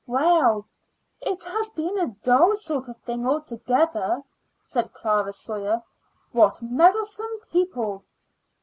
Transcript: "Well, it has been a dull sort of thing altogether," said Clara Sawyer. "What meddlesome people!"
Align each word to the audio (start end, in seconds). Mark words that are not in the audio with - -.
"Well, 0.07 0.65
it 1.21 1.43
has 1.43 1.69
been 1.69 1.99
a 1.99 2.15
dull 2.23 2.55
sort 2.55 2.87
of 2.87 2.97
thing 3.03 3.27
altogether," 3.27 4.23
said 4.65 4.93
Clara 4.93 5.31
Sawyer. 5.31 5.83
"What 6.31 6.59
meddlesome 6.59 7.37
people!" 7.51 8.03